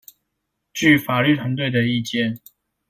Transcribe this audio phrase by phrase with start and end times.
[0.73, 2.41] 據法律團隊的意見